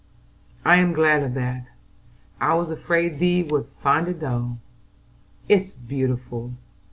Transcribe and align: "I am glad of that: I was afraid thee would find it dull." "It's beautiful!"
"I 0.65 0.77
am 0.77 0.93
glad 0.93 1.21
of 1.21 1.35
that: 1.35 1.67
I 2.39 2.55
was 2.55 2.71
afraid 2.71 3.19
thee 3.19 3.43
would 3.43 3.67
find 3.83 4.07
it 4.07 4.19
dull." 4.21 4.57
"It's 5.47 5.75
beautiful!" 5.75 6.55